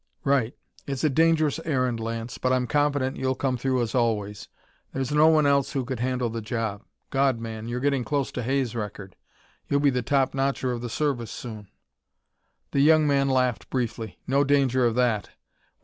"Right. 0.23 0.55
It's 0.87 1.03
a 1.03 1.11
dangerous 1.11 1.59
errand, 1.63 1.99
Lance, 1.99 2.39
but 2.39 2.51
I'm 2.51 2.65
confident 2.65 3.17
you'll 3.17 3.35
come 3.35 3.55
through, 3.55 3.83
as 3.83 3.93
always. 3.93 4.47
There's 4.93 5.11
no 5.11 5.27
one 5.27 5.45
else 5.45 5.73
who 5.73 5.85
could 5.85 5.99
handle 5.99 6.31
the 6.31 6.41
job. 6.41 6.81
God, 7.11 7.39
man, 7.39 7.67
you're 7.67 7.79
getting 7.81 8.03
close 8.03 8.31
to 8.31 8.41
Hay's 8.41 8.75
record! 8.75 9.15
You'll 9.69 9.79
be 9.79 9.91
the 9.91 10.01
top 10.01 10.33
notcher 10.33 10.71
of 10.71 10.81
the 10.81 10.89
service 10.89 11.29
soon!" 11.29 11.67
The 12.71 12.79
young 12.81 13.05
man 13.05 13.29
laughed 13.29 13.69
briefly. 13.69 14.17
"No 14.25 14.43
danger 14.43 14.87
of 14.87 14.95
that. 14.95 15.29